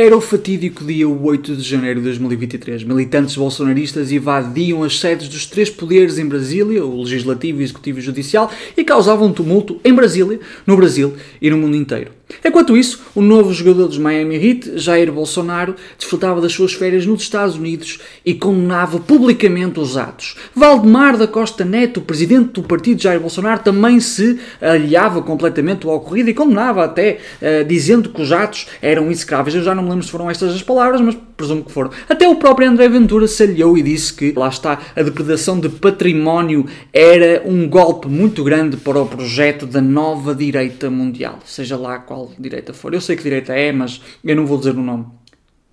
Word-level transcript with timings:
Era 0.00 0.16
o 0.16 0.20
fatídico 0.20 0.84
dia 0.84 1.08
8 1.08 1.56
de 1.56 1.62
janeiro 1.68 1.98
de 1.98 2.04
2023. 2.04 2.84
Militantes 2.84 3.34
bolsonaristas 3.34 4.12
invadiam 4.12 4.84
as 4.84 5.00
sedes 5.00 5.26
dos 5.26 5.44
três 5.44 5.68
poderes 5.68 6.18
em 6.18 6.24
Brasília, 6.24 6.86
o 6.86 7.02
Legislativo, 7.02 7.58
o 7.58 7.62
Executivo 7.62 7.98
e 7.98 8.00
o 8.00 8.04
Judicial, 8.04 8.48
e 8.76 8.84
causavam 8.84 9.32
tumulto 9.32 9.80
em 9.84 9.92
Brasília, 9.92 10.38
no 10.64 10.76
Brasil 10.76 11.16
e 11.42 11.50
no 11.50 11.58
mundo 11.58 11.74
inteiro. 11.74 12.17
Enquanto 12.44 12.76
isso, 12.76 13.02
o 13.14 13.22
novo 13.22 13.52
jogador 13.52 13.88
dos 13.88 13.98
Miami 13.98 14.36
Heat, 14.36 14.78
Jair 14.78 15.10
Bolsonaro, 15.12 15.74
desfrutava 15.96 16.40
das 16.40 16.52
suas 16.52 16.72
férias 16.72 17.06
nos 17.06 17.22
Estados 17.22 17.56
Unidos 17.56 17.98
e 18.24 18.34
condenava 18.34 19.00
publicamente 19.00 19.80
os 19.80 19.96
atos. 19.96 20.36
Valdemar 20.54 21.16
da 21.16 21.26
Costa 21.26 21.64
Neto, 21.64 22.00
presidente 22.00 22.52
do 22.52 22.62
partido 22.62 23.02
Jair 23.02 23.20
Bolsonaro, 23.20 23.62
também 23.62 23.98
se 24.00 24.38
aliava 24.60 25.22
completamente 25.22 25.86
ao 25.86 25.94
ocorrido 25.94 26.30
e 26.30 26.34
condenava 26.34 26.84
até, 26.84 27.18
uh, 27.40 27.64
dizendo 27.64 28.10
que 28.10 28.20
os 28.20 28.30
atos 28.30 28.66
eram 28.80 29.10
execráveis. 29.10 29.54
Eu 29.54 29.62
já 29.62 29.74
não 29.74 29.82
me 29.82 29.90
lembro 29.90 30.04
se 30.04 30.10
foram 30.10 30.30
estas 30.30 30.54
as 30.54 30.62
palavras, 30.62 31.00
mas 31.00 31.16
presumo 31.36 31.64
que 31.64 31.72
foram. 31.72 31.90
Até 32.08 32.28
o 32.28 32.36
próprio 32.36 32.68
André 32.68 32.88
Ventura 32.88 33.28
se 33.28 33.44
aliou 33.44 33.78
e 33.78 33.82
disse 33.82 34.12
que, 34.12 34.32
lá 34.36 34.48
está, 34.48 34.78
a 34.94 35.02
depredação 35.02 35.58
de 35.58 35.68
património 35.68 36.66
era 36.92 37.42
um 37.46 37.68
golpe 37.68 38.08
muito 38.08 38.42
grande 38.42 38.76
para 38.76 39.00
o 39.00 39.06
projeto 39.06 39.64
da 39.64 39.80
nova 39.80 40.34
direita 40.34 40.90
mundial, 40.90 41.38
seja 41.44 41.76
lá 41.76 41.98
qual 41.98 42.17
qual 42.18 42.32
direita 42.38 42.72
for. 42.72 42.92
Eu 42.92 43.00
sei 43.00 43.16
que 43.16 43.22
direita 43.22 43.52
é, 43.52 43.70
mas 43.70 44.00
eu 44.24 44.34
não 44.34 44.46
vou 44.46 44.58
dizer 44.58 44.74
o 44.74 44.82
nome. 44.82 45.06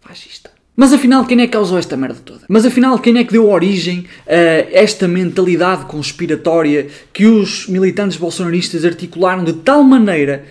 Fascista. 0.02 0.52
Mas 0.76 0.92
afinal, 0.92 1.26
quem 1.26 1.40
é 1.42 1.46
que 1.46 1.54
causou 1.54 1.78
esta 1.78 1.96
merda 1.96 2.20
toda? 2.24 2.42
Mas 2.50 2.66
afinal, 2.66 3.00
quem 3.00 3.18
é 3.18 3.24
que 3.24 3.32
deu 3.32 3.50
origem 3.50 4.06
a 4.28 4.78
esta 4.78 5.08
mentalidade 5.08 5.86
conspiratória 5.86 6.88
que 7.14 7.26
os 7.26 7.68
militantes 7.68 8.18
bolsonaristas 8.18 8.84
articularam 8.84 9.44
de 9.44 9.54
tal 9.54 9.82
maneira 9.84 10.44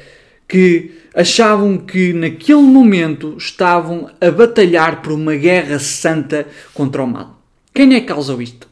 que 0.49 0.93
achavam 1.15 1.77
que 1.77 2.13
naquele 2.15 2.63
momento 2.63 3.37
estavam 3.39 4.11
a 4.21 4.31
batalhar 4.31 5.03
por 5.03 5.13
uma 5.13 5.37
guerra 5.37 5.79
santa 5.79 6.47
contra 6.73 7.05
o 7.05 7.07
mal? 7.07 7.41
Quem 7.75 7.95
é 7.95 8.01
que 8.01 8.07
causou 8.07 8.41
isto? 8.41 8.67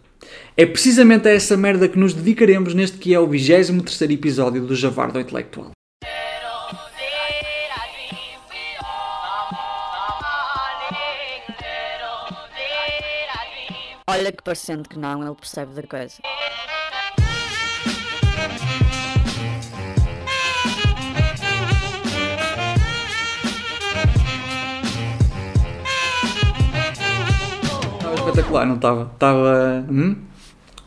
É 0.56 0.64
precisamente 0.64 1.28
a 1.28 1.32
essa 1.32 1.56
merda 1.56 1.86
que 1.86 1.98
nos 1.98 2.14
dedicaremos 2.14 2.72
neste 2.72 2.96
que 2.96 3.14
é 3.14 3.20
o 3.20 3.26
23 3.26 4.10
episódio 4.10 4.62
do 4.62 4.74
Javardo 4.74 5.20
Intelectual. 5.20 5.72
Olha 14.08 14.32
que 14.32 14.42
parecendo 14.42 14.88
que 14.88 14.98
não, 14.98 15.24
ele 15.24 15.34
percebe 15.34 15.74
da 15.74 15.82
coisa. 15.84 16.16
Estava 27.94 28.14
espetacular, 28.16 28.66
não 28.66 28.74
estava? 28.74 29.10
Estava. 29.14 29.86
Hum? 29.88 30.16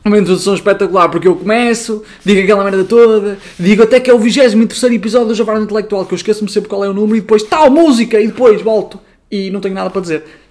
Uma 0.04 0.20
introdução 0.20 0.54
espetacular, 0.54 1.10
porque 1.10 1.28
eu 1.28 1.36
começo, 1.36 2.04
digo 2.24 2.42
aquela 2.42 2.64
merda 2.64 2.84
toda, 2.84 3.40
digo 3.58 3.82
até 3.82 4.00
que 4.00 4.08
é 4.08 4.14
o 4.14 4.20
23 4.20 4.54
episódio 4.94 5.30
do 5.30 5.34
Javardo 5.34 5.64
Intelectual, 5.64 6.06
que 6.06 6.14
eu 6.14 6.18
esqueço-me 6.18 6.52
sempre 6.52 6.70
qual 6.70 6.86
é 6.86 6.90
o 6.90 6.94
número, 6.94 7.16
e 7.16 7.22
depois 7.22 7.42
tal 7.42 7.72
música, 7.72 8.20
e 8.20 8.28
depois 8.28 8.62
volto, 8.62 9.00
e 9.32 9.50
não 9.50 9.60
tenho 9.60 9.74
nada 9.74 9.90
para 9.90 10.02
dizer. 10.02 10.45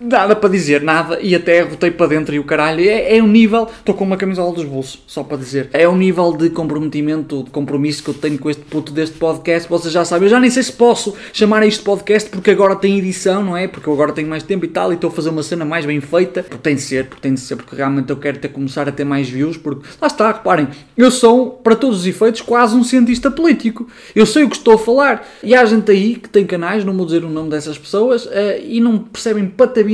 Nada 0.00 0.36
para 0.36 0.48
dizer, 0.50 0.80
nada, 0.80 1.18
e 1.20 1.34
até 1.34 1.60
rotei 1.60 1.90
para 1.90 2.06
dentro 2.06 2.32
e 2.32 2.38
o 2.38 2.44
caralho. 2.44 2.80
É, 2.80 3.16
é 3.16 3.22
um 3.22 3.26
nível. 3.26 3.68
Estou 3.80 3.92
com 3.96 4.04
uma 4.04 4.16
camisola 4.16 4.54
dos 4.54 4.64
bolsos, 4.64 5.02
só 5.08 5.24
para 5.24 5.36
dizer. 5.38 5.70
É 5.72 5.88
um 5.88 5.96
nível 5.96 6.32
de 6.36 6.50
comprometimento, 6.50 7.42
de 7.42 7.50
compromisso 7.50 8.04
que 8.04 8.10
eu 8.10 8.14
tenho 8.14 8.38
com 8.38 8.48
este 8.48 8.62
puto 8.62 8.92
deste 8.92 9.16
podcast. 9.16 9.68
Vocês 9.68 9.92
já 9.92 10.04
sabem, 10.04 10.26
eu 10.26 10.30
já 10.30 10.38
nem 10.38 10.50
sei 10.50 10.62
se 10.62 10.72
posso 10.72 11.16
chamar 11.32 11.66
isto 11.66 11.82
podcast 11.82 12.30
porque 12.30 12.52
agora 12.52 12.76
tem 12.76 12.96
edição, 12.96 13.42
não 13.42 13.56
é? 13.56 13.66
Porque 13.66 13.88
eu 13.88 13.92
agora 13.92 14.12
tenho 14.12 14.28
mais 14.28 14.44
tempo 14.44 14.64
e 14.64 14.68
tal, 14.68 14.92
e 14.92 14.94
estou 14.94 15.10
a 15.10 15.12
fazer 15.12 15.30
uma 15.30 15.42
cena 15.42 15.64
mais 15.64 15.84
bem 15.84 16.00
feita. 16.00 16.44
Porque 16.44 16.58
tem 16.58 16.76
de 16.76 16.80
ser, 16.82 17.06
porque 17.06 17.20
tem 17.20 17.34
de 17.34 17.40
ser, 17.40 17.56
porque 17.56 17.74
realmente 17.74 18.08
eu 18.10 18.16
quero 18.16 18.38
ter, 18.38 18.50
começar 18.50 18.88
a 18.88 18.92
ter 18.92 19.04
mais 19.04 19.28
views. 19.28 19.56
Porque 19.56 19.84
lá 20.00 20.06
está, 20.06 20.30
reparem, 20.30 20.68
eu 20.96 21.10
sou, 21.10 21.50
para 21.50 21.74
todos 21.74 22.00
os 22.00 22.06
efeitos, 22.06 22.40
quase 22.40 22.76
um 22.76 22.84
cientista 22.84 23.32
político. 23.32 23.88
Eu 24.14 24.26
sei 24.26 24.44
o 24.44 24.48
que 24.48 24.54
estou 24.54 24.74
a 24.74 24.78
falar. 24.78 25.26
E 25.42 25.56
há 25.56 25.64
gente 25.64 25.90
aí 25.90 26.14
que 26.14 26.28
tem 26.28 26.46
canais, 26.46 26.84
não 26.84 26.96
vou 26.96 27.04
dizer 27.04 27.24
o 27.24 27.28
nome 27.28 27.50
dessas 27.50 27.76
pessoas, 27.76 28.26
uh, 28.26 28.30
e 28.62 28.80
não 28.80 28.96
percebem 28.96 29.44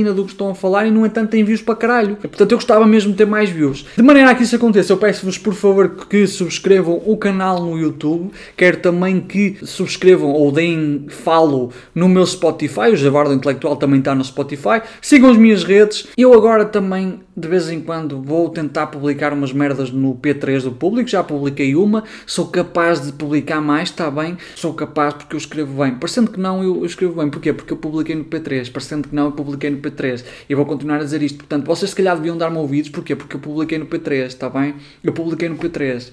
do 0.03 0.25
que 0.25 0.31
estão 0.31 0.49
a 0.49 0.55
falar 0.55 0.85
e, 0.85 0.91
no 0.91 1.05
entanto, 1.05 1.29
têm 1.29 1.43
views 1.43 1.61
para 1.61 1.75
caralho. 1.75 2.15
Portanto, 2.17 2.51
eu 2.51 2.57
gostava 2.57 2.85
mesmo 2.85 3.11
de 3.11 3.17
ter 3.17 3.25
mais 3.25 3.49
views. 3.49 3.85
De 3.95 4.03
maneira 4.03 4.29
a 4.31 4.35
que 4.35 4.43
isso 4.43 4.55
aconteça, 4.55 4.91
eu 4.93 4.97
peço-vos, 4.97 5.37
por 5.37 5.53
favor, 5.53 5.89
que 6.09 6.27
subscrevam 6.27 7.01
o 7.05 7.17
canal 7.17 7.61
no 7.61 7.77
YouTube. 7.77 8.31
Quero 8.55 8.77
também 8.77 9.21
que 9.21 9.57
subscrevam 9.63 10.29
ou 10.29 10.51
deem 10.51 11.05
follow 11.09 11.71
no 11.93 12.07
meu 12.07 12.25
Spotify. 12.25 12.91
O 12.91 12.95
Javardo 12.95 13.33
Intelectual 13.33 13.75
também 13.75 13.99
está 13.99 14.13
no 14.13 14.23
Spotify. 14.23 14.81
Sigam 15.01 15.29
as 15.29 15.37
minhas 15.37 15.63
redes. 15.63 16.07
Eu 16.17 16.33
agora 16.33 16.65
também, 16.65 17.21
de 17.35 17.47
vez 17.47 17.69
em 17.69 17.79
quando, 17.81 18.21
vou 18.21 18.49
tentar 18.49 18.87
publicar 18.87 19.33
umas 19.33 19.51
merdas 19.51 19.91
no 19.91 20.15
P3 20.15 20.63
do 20.63 20.71
público. 20.71 21.09
Já 21.09 21.23
publiquei 21.23 21.75
uma. 21.75 22.03
Sou 22.25 22.47
capaz 22.47 23.05
de 23.05 23.11
publicar 23.11 23.61
mais, 23.61 23.89
está 23.89 24.09
bem? 24.09 24.37
Sou 24.55 24.73
capaz 24.73 25.13
porque 25.13 25.35
eu 25.35 25.37
escrevo 25.37 25.83
bem. 25.83 25.95
Parecendo 25.95 26.31
que 26.31 26.39
não, 26.39 26.63
eu, 26.63 26.77
eu 26.77 26.85
escrevo 26.85 27.15
bem. 27.15 27.29
Porquê? 27.29 27.53
Porque 27.53 27.73
eu 27.73 27.77
publiquei 27.77 28.15
no 28.15 28.25
P3. 28.25 28.71
Parecendo 28.71 29.07
que 29.07 29.15
não, 29.15 29.25
eu 29.25 29.31
publiquei 29.31 29.69
no 29.69 29.77
P3. 29.89 30.23
E 30.49 30.55
vou 30.55 30.65
continuar 30.65 30.97
a 30.97 31.03
dizer 31.03 31.21
isto. 31.21 31.37
Portanto, 31.37 31.65
vocês 31.65 31.89
se 31.91 31.95
calhar 31.95 32.15
deviam 32.15 32.37
dar-me 32.37 32.57
ouvidos. 32.57 32.89
Porquê? 32.89 33.15
Porque 33.15 33.35
eu 33.35 33.39
publiquei 33.39 33.77
no 33.77 33.85
P3, 33.85 34.25
está 34.27 34.49
bem? 34.49 34.75
Eu 35.03 35.13
publiquei 35.13 35.49
no 35.49 35.57
P3. 35.57 36.11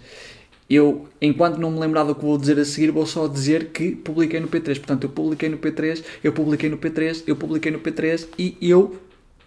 Eu, 0.69 1.07
enquanto 1.21 1.59
não 1.59 1.71
me 1.71 1.79
lembrar 1.79 2.05
do 2.05 2.15
que 2.15 2.25
vou 2.25 2.39
dizer 2.39 2.59
a 2.59 2.65
seguir, 2.65 2.91
vou 2.91 3.05
só 3.05 3.29
dizer 3.29 3.67
que 3.67 3.93
publiquei 3.93 4.41
no 4.41 4.49
P3. 4.49 4.79
Portanto, 4.79 5.05
eu 5.05 5.11
publiquei 5.11 5.49
no 5.49 5.59
P3, 5.59 6.03
eu 6.25 6.33
publiquei 6.33 6.71
no 6.71 6.79
P3, 6.79 7.25
eu 7.27 7.37
publiquei 7.37 7.71
no 7.71 7.79
P3 7.79 8.27
e 8.39 8.57
eu 8.61 8.97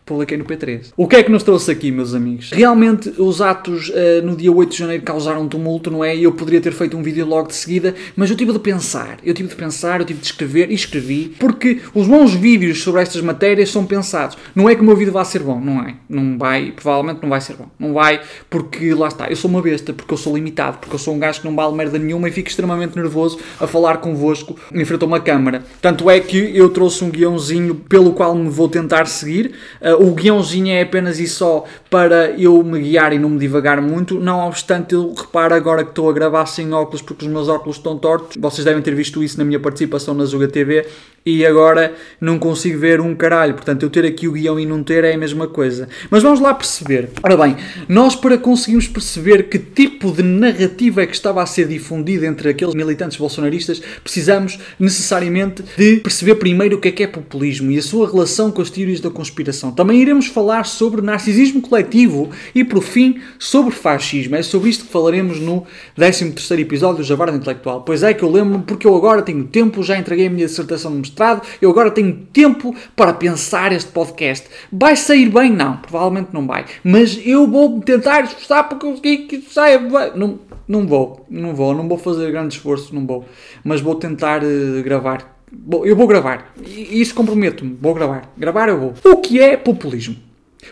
publiquei 0.05 0.37
no 0.37 0.45
P3. 0.45 0.93
O 0.95 1.07
que 1.07 1.15
é 1.15 1.23
que 1.23 1.31
nos 1.31 1.41
trouxe 1.41 1.71
aqui, 1.71 1.91
meus 1.91 2.13
amigos? 2.13 2.51
Realmente, 2.51 3.09
os 3.17 3.41
atos 3.41 3.89
uh, 3.89 4.23
no 4.23 4.35
dia 4.35 4.51
8 4.51 4.71
de 4.71 4.77
janeiro 4.77 5.03
causaram 5.03 5.47
tumulto, 5.47 5.89
não 5.89 6.03
é? 6.03 6.15
Eu 6.15 6.31
poderia 6.31 6.61
ter 6.61 6.73
feito 6.73 6.95
um 6.95 7.01
vídeo 7.01 7.25
logo 7.25 7.47
de 7.47 7.55
seguida, 7.55 7.95
mas 8.15 8.29
eu 8.29 8.37
tive 8.37 8.53
de 8.53 8.59
pensar, 8.59 9.17
eu 9.23 9.33
tive 9.33 9.49
de 9.49 9.55
pensar, 9.55 9.99
eu 9.99 10.05
tive 10.05 10.19
de 10.19 10.27
escrever 10.27 10.69
e 10.69 10.75
escrevi, 10.75 11.35
porque 11.39 11.81
os 11.93 12.07
bons 12.07 12.33
vídeos 12.33 12.83
sobre 12.83 13.01
estas 13.01 13.21
matérias 13.21 13.69
são 13.71 13.85
pensados. 13.85 14.37
Não 14.53 14.69
é 14.69 14.75
que 14.75 14.81
o 14.81 14.83
meu 14.83 14.95
vídeo 14.95 15.11
vá 15.11 15.25
ser 15.25 15.41
bom, 15.41 15.59
não 15.59 15.81
é? 15.81 15.95
Não 16.07 16.37
vai, 16.37 16.71
provavelmente 16.71 17.21
não 17.23 17.29
vai 17.29 17.41
ser 17.41 17.55
bom. 17.55 17.67
Não 17.79 17.93
vai, 17.93 18.21
porque 18.49 18.93
lá 18.93 19.07
está, 19.07 19.27
eu 19.27 19.35
sou 19.35 19.49
uma 19.49 19.61
besta, 19.61 19.91
porque 19.91 20.13
eu 20.13 20.17
sou 20.17 20.35
limitado, 20.35 20.77
porque 20.77 20.93
eu 20.93 20.99
sou 20.99 21.15
um 21.15 21.19
gajo 21.19 21.41
que 21.41 21.47
não 21.47 21.55
vale 21.55 21.75
merda 21.75 21.97
nenhuma 21.97 22.29
e 22.29 22.31
fico 22.31 22.47
extremamente 22.47 22.95
nervoso 22.95 23.39
a 23.59 23.65
falar 23.65 23.97
convosco 23.97 24.55
em 24.71 24.85
frente 24.85 25.03
a 25.03 25.07
uma 25.07 25.19
câmara. 25.19 25.63
Tanto 25.81 26.09
é 26.09 26.19
que 26.19 26.55
eu 26.55 26.69
trouxe 26.69 27.03
um 27.03 27.09
guiãozinho 27.09 27.73
pelo 27.73 28.13
qual 28.13 28.35
me 28.35 28.49
vou 28.49 28.69
tentar 28.69 29.07
seguir. 29.07 29.55
Uh, 29.81 29.94
o 29.97 30.13
guiãozinho 30.13 30.73
é 30.73 30.81
apenas 30.81 31.19
e 31.19 31.27
só 31.27 31.65
para 31.89 32.31
eu 32.31 32.63
me 32.63 32.79
guiar 32.79 33.13
e 33.13 33.19
não 33.19 33.29
me 33.29 33.39
divagar 33.39 33.81
muito. 33.81 34.19
Não 34.19 34.47
obstante, 34.47 34.93
eu 34.93 35.13
reparo 35.13 35.53
agora 35.53 35.83
que 35.83 35.89
estou 35.89 36.09
a 36.09 36.13
gravar 36.13 36.45
sem 36.45 36.73
óculos 36.73 37.01
porque 37.01 37.25
os 37.25 37.31
meus 37.31 37.49
óculos 37.49 37.77
estão 37.77 37.97
tortos. 37.97 38.37
Vocês 38.39 38.65
devem 38.65 38.81
ter 38.81 38.93
visto 38.95 39.23
isso 39.23 39.37
na 39.37 39.45
minha 39.45 39.59
participação 39.59 40.13
na 40.13 40.25
Zuga 40.25 40.47
TV 40.47 40.85
e 41.25 41.43
agora 41.43 41.95
não 42.21 42.37
consigo 42.37 42.77
ver 42.77 43.01
um 43.01 43.15
caralho. 43.15 43.55
Portanto, 43.55 43.83
eu 43.83 43.89
ter 43.89 44.05
aqui 44.05 44.27
o 44.27 44.33
guião 44.33 44.59
e 44.59 44.65
não 44.65 44.83
ter 44.83 45.03
é 45.03 45.15
a 45.15 45.17
mesma 45.17 45.47
coisa. 45.47 45.89
Mas 46.09 46.21
vamos 46.21 46.39
lá 46.39 46.53
perceber. 46.53 47.09
Ora 47.23 47.35
bem, 47.35 47.57
nós 47.89 48.15
para 48.15 48.37
conseguirmos 48.37 48.87
perceber 48.87 49.49
que 49.49 49.57
tipo 49.57 50.11
de 50.11 50.21
narrativa 50.21 51.01
é 51.01 51.07
que 51.07 51.15
estava 51.15 51.41
a 51.41 51.45
ser 51.45 51.67
difundida 51.67 52.27
entre 52.27 52.49
aqueles 52.49 52.75
militantes 52.75 53.17
bolsonaristas, 53.17 53.81
precisamos 54.03 54.59
necessariamente 54.79 55.63
de 55.75 55.97
perceber 55.97 56.35
primeiro 56.35 56.77
o 56.77 56.79
que 56.79 56.89
é 56.89 56.91
que 56.91 57.03
é 57.03 57.07
populismo 57.07 57.71
e 57.71 57.77
a 57.79 57.81
sua 57.81 58.09
relação 58.09 58.51
com 58.51 58.61
as 58.61 58.69
teorias 58.69 58.99
da 58.99 59.09
conspiração. 59.09 59.71
Também 59.85 60.01
iremos 60.01 60.25
falar 60.25 60.65
sobre 60.65 60.99
narcisismo 60.99 61.61
coletivo 61.61 62.31
e, 62.55 62.63
por 62.63 62.81
fim, 62.81 63.21
sobre 63.37 63.69
fascismo. 63.69 64.35
É 64.35 64.41
sobre 64.41 64.71
isto 64.71 64.85
que 64.85 64.91
falaremos 64.91 65.39
no 65.39 65.63
13º 65.95 66.59
episódio 66.59 66.97
do 66.97 67.03
Javarda 67.03 67.37
Intelectual. 67.37 67.81
Pois 67.81 68.01
é 68.01 68.11
que 68.11 68.23
eu 68.23 68.31
lembro 68.31 68.63
porque 68.65 68.87
eu 68.87 68.95
agora 68.95 69.21
tenho 69.21 69.43
tempo, 69.43 69.83
já 69.83 69.95
entreguei 69.95 70.25
a 70.25 70.29
minha 70.31 70.47
dissertação 70.47 70.89
de 70.89 70.97
mestrado, 70.97 71.45
eu 71.61 71.69
agora 71.69 71.91
tenho 71.91 72.15
tempo 72.33 72.75
para 72.95 73.13
pensar 73.13 73.71
este 73.73 73.91
podcast. 73.91 74.47
Vai 74.71 74.95
sair 74.95 75.29
bem? 75.29 75.51
Não, 75.51 75.77
provavelmente 75.77 76.29
não 76.33 76.47
vai. 76.47 76.65
Mas 76.83 77.21
eu 77.23 77.45
vou 77.45 77.79
tentar 77.79 78.21
esforçar 78.21 78.67
para 78.67 78.79
conseguir 78.79 79.27
que 79.27 79.39
saia 79.39 79.77
bem. 79.77 80.13
Não, 80.15 80.39
não 80.67 80.87
vou, 80.87 81.27
não 81.29 81.53
vou, 81.53 81.75
não 81.75 81.87
vou 81.87 81.99
fazer 81.99 82.31
grande 82.31 82.55
esforço, 82.55 82.95
não 82.95 83.05
vou. 83.05 83.23
Mas 83.63 83.81
vou 83.81 83.93
tentar 83.93 84.41
uh, 84.41 84.81
gravar. 84.83 85.34
Eu 85.83 85.95
vou 85.95 86.07
gravar. 86.07 86.53
Isso 86.65 87.13
comprometo-me. 87.13 87.77
Vou 87.81 87.93
gravar. 87.93 88.33
Gravar 88.37 88.69
eu 88.69 88.79
vou. 88.79 88.93
O 89.03 89.17
que 89.17 89.39
é 89.41 89.57
populismo? 89.57 90.15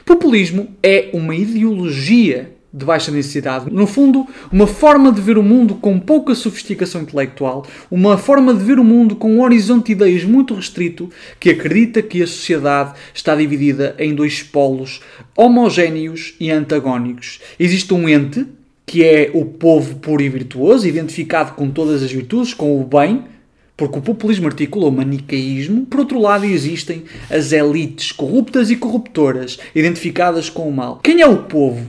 Populismo 0.06 0.70
é 0.82 1.10
uma 1.14 1.36
ideologia 1.36 2.54
de 2.74 2.86
baixa 2.86 3.12
densidade. 3.12 3.72
No 3.72 3.86
fundo, 3.86 4.26
uma 4.52 4.66
forma 4.66 5.12
de 5.12 5.22
ver 5.22 5.38
o 5.38 5.44
mundo 5.44 5.76
com 5.76 6.00
pouca 6.00 6.34
sofisticação 6.34 7.04
intelectual, 7.04 7.66
uma 7.92 8.18
forma 8.18 8.54
de 8.54 8.64
ver 8.64 8.80
o 8.80 8.84
mundo 8.84 9.16
com 9.16 9.36
um 9.36 9.42
horizonte 9.42 9.88
de 9.88 9.92
ideias 9.92 10.24
muito 10.24 10.56
restrito, 10.56 11.10
que 11.40 11.52
acredita 11.52 12.02
que 12.02 12.24
a 12.24 12.28
sociedade 12.28 12.94
está 13.14 13.36
dividida 13.36 13.96
em 14.00 14.16
dois 14.16 14.42
polos 14.42 15.02
homogéneos 15.38 16.34
e 16.40 16.50
antagónicos. 16.50 17.40
Existe 17.60 17.94
um 17.94 18.10
ente, 18.10 18.48
que 18.86 19.04
é 19.04 19.30
o 19.34 19.46
povo 19.46 19.98
puro 19.98 20.24
e 20.24 20.30
virtuoso, 20.30 20.88
identificado 20.88 21.54
com 21.54 21.70
todas 21.70 22.02
as 22.02 22.12
virtudes, 22.12 22.54
com 22.54 22.82
o 22.82 22.84
bem, 22.84 23.24
Porque 23.76 23.98
o 23.98 24.02
populismo 24.02 24.48
articula 24.48 24.88
o 24.88 24.92
manicaísmo, 24.92 25.86
por 25.88 26.02
outro 26.02 26.20
lado 26.20 26.46
existem 26.46 27.04
as 27.30 27.52
elites 27.52 28.12
corruptas 28.12 28.70
e 28.70 28.76
corruptoras, 28.76 29.58
identificadas 29.74 30.50
com 30.50 30.70
o 30.70 30.72
mal. 30.72 31.00
Quem 31.04 31.22
é 31.22 31.28
o 31.28 31.44
povo? 31.44 31.88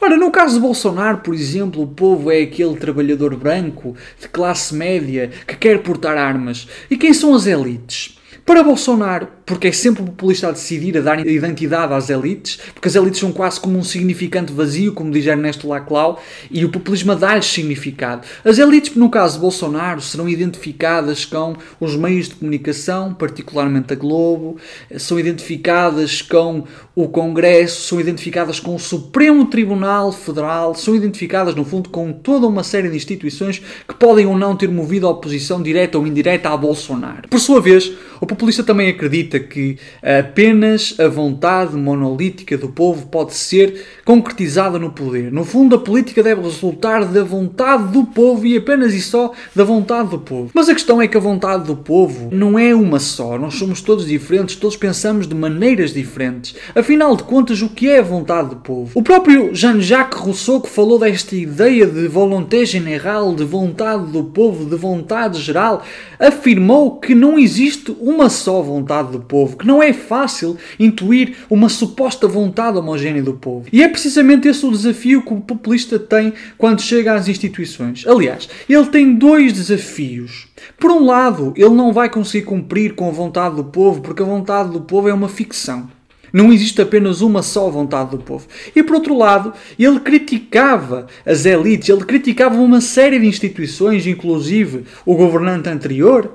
Ora, 0.00 0.16
no 0.16 0.30
caso 0.30 0.56
de 0.56 0.60
Bolsonaro, 0.60 1.18
por 1.18 1.34
exemplo, 1.34 1.82
o 1.82 1.86
povo 1.86 2.30
é 2.30 2.42
aquele 2.42 2.76
trabalhador 2.76 3.34
branco, 3.36 3.96
de 4.20 4.28
classe 4.28 4.74
média, 4.74 5.30
que 5.46 5.56
quer 5.56 5.82
portar 5.82 6.16
armas. 6.16 6.68
E 6.90 6.96
quem 6.96 7.12
são 7.12 7.34
as 7.34 7.46
elites? 7.46 8.18
Para 8.44 8.62
Bolsonaro, 8.62 9.26
porque 9.46 9.68
é 9.68 9.72
sempre 9.72 10.02
o 10.02 10.06
populista 10.06 10.48
a 10.48 10.52
decidir, 10.52 10.96
a 10.96 11.00
dar 11.00 11.26
identidade 11.26 11.92
às 11.92 12.10
elites, 12.10 12.58
porque 12.72 12.88
as 12.88 12.94
elites 12.94 13.20
são 13.20 13.32
quase 13.32 13.60
como 13.60 13.78
um 13.78 13.84
significante 13.84 14.52
vazio, 14.52 14.92
como 14.92 15.10
diz 15.10 15.26
Ernesto 15.26 15.68
Laclau, 15.68 16.22
e 16.50 16.64
o 16.64 16.70
populismo 16.70 17.14
dá-lhes 17.14 17.46
significado. 17.46 18.26
As 18.44 18.58
elites, 18.58 18.94
no 18.94 19.10
caso 19.10 19.34
de 19.34 19.40
Bolsonaro, 19.40 20.00
serão 20.00 20.28
identificadas 20.28 21.24
com 21.24 21.54
os 21.78 21.96
meios 21.96 22.28
de 22.28 22.36
comunicação, 22.36 23.12
particularmente 23.14 23.92
a 23.92 23.96
Globo, 23.96 24.56
são 24.96 25.18
identificadas 25.18 26.22
com 26.22 26.64
o 26.94 27.08
Congresso, 27.08 27.88
são 27.88 28.00
identificadas 28.00 28.60
com 28.60 28.74
o 28.74 28.78
Supremo 28.78 29.46
Tribunal 29.46 30.12
Federal, 30.12 30.74
são 30.74 30.94
identificadas, 30.94 31.54
no 31.54 31.64
fundo, 31.64 31.88
com 31.88 32.12
toda 32.12 32.46
uma 32.46 32.62
série 32.62 32.88
de 32.88 32.96
instituições 32.96 33.60
que 33.86 33.94
podem 33.94 34.26
ou 34.26 34.38
não 34.38 34.56
ter 34.56 34.68
movido 34.68 35.06
a 35.06 35.10
oposição 35.10 35.62
direta 35.62 35.98
ou 35.98 36.06
indireta 36.06 36.50
a 36.50 36.56
Bolsonaro. 36.56 37.28
Por 37.28 37.40
sua 37.40 37.60
vez, 37.60 37.92
o 38.20 38.26
populista 38.26 38.62
também 38.62 38.88
acredita 38.88 39.33
acredita 39.34 39.40
que 39.40 39.78
apenas 40.02 40.94
a 40.98 41.08
vontade 41.08 41.76
monolítica 41.76 42.56
do 42.56 42.68
povo 42.68 43.06
pode 43.06 43.34
ser 43.34 43.84
concretizada 44.04 44.78
no 44.78 44.90
poder. 44.90 45.32
No 45.32 45.44
fundo, 45.44 45.76
a 45.76 45.78
política 45.78 46.22
deve 46.22 46.42
resultar 46.42 47.04
da 47.04 47.24
vontade 47.24 47.92
do 47.92 48.04
povo 48.04 48.46
e 48.46 48.56
apenas 48.56 48.94
e 48.94 49.00
só 49.00 49.32
da 49.54 49.64
vontade 49.64 50.10
do 50.10 50.18
povo. 50.18 50.50
Mas 50.54 50.68
a 50.68 50.74
questão 50.74 51.00
é 51.00 51.08
que 51.08 51.16
a 51.16 51.20
vontade 51.20 51.64
do 51.64 51.76
povo 51.76 52.28
não 52.32 52.58
é 52.58 52.74
uma 52.74 52.98
só. 52.98 53.38
Nós 53.38 53.54
somos 53.54 53.80
todos 53.80 54.06
diferentes, 54.06 54.56
todos 54.56 54.76
pensamos 54.76 55.26
de 55.26 55.34
maneiras 55.34 55.92
diferentes. 55.92 56.54
Afinal 56.74 57.16
de 57.16 57.22
contas, 57.22 57.62
o 57.62 57.68
que 57.68 57.88
é 57.88 57.98
a 57.98 58.02
vontade 58.02 58.50
do 58.50 58.56
povo? 58.56 58.90
O 58.94 59.02
próprio 59.02 59.54
Jean-Jacques 59.54 60.20
Rousseau 60.20 60.60
que 60.60 60.68
falou 60.68 60.98
desta 60.98 61.34
ideia 61.34 61.86
de 61.86 62.06
volonté 62.08 62.64
générale, 62.64 63.34
de 63.34 63.44
vontade 63.44 64.10
do 64.10 64.24
povo, 64.24 64.64
de 64.64 64.76
vontade 64.76 65.40
geral, 65.40 65.82
afirmou 66.18 66.98
que 66.98 67.14
não 67.14 67.38
existe 67.38 67.94
uma 68.00 68.28
só 68.28 68.60
vontade 68.62 69.12
do 69.12 69.20
povo, 69.24 69.56
que 69.56 69.66
não 69.66 69.82
é 69.82 69.92
fácil 69.92 70.56
intuir 70.78 71.36
uma 71.50 71.68
suposta 71.68 72.28
vontade 72.28 72.78
homogénea 72.78 73.22
do 73.22 73.34
povo. 73.34 73.66
E 73.72 73.82
é 73.82 73.88
precisamente 73.88 74.48
esse 74.48 74.64
o 74.64 74.70
desafio 74.70 75.22
que 75.22 75.34
o 75.34 75.40
populista 75.40 75.98
tem 75.98 76.32
quando 76.56 76.80
chega 76.80 77.14
às 77.14 77.28
instituições. 77.28 78.06
Aliás, 78.06 78.48
ele 78.68 78.86
tem 78.86 79.14
dois 79.14 79.52
desafios. 79.52 80.48
Por 80.78 80.90
um 80.90 81.04
lado, 81.04 81.52
ele 81.56 81.70
não 81.70 81.92
vai 81.92 82.08
conseguir 82.08 82.46
cumprir 82.46 82.94
com 82.94 83.08
a 83.08 83.12
vontade 83.12 83.56
do 83.56 83.64
povo, 83.64 84.00
porque 84.00 84.22
a 84.22 84.26
vontade 84.26 84.70
do 84.70 84.80
povo 84.80 85.08
é 85.08 85.14
uma 85.14 85.28
ficção. 85.28 85.88
Não 86.34 86.52
existe 86.52 86.82
apenas 86.82 87.20
uma 87.20 87.44
só 87.44 87.70
vontade 87.70 88.10
do 88.10 88.18
povo. 88.18 88.48
E 88.74 88.82
por 88.82 88.96
outro 88.96 89.16
lado, 89.16 89.52
ele 89.78 90.00
criticava 90.00 91.06
as 91.24 91.46
elites, 91.46 91.88
ele 91.88 92.04
criticava 92.04 92.60
uma 92.60 92.80
série 92.80 93.20
de 93.20 93.26
instituições, 93.28 94.04
inclusive 94.04 94.84
o 95.06 95.14
governante 95.14 95.68
anterior, 95.68 96.32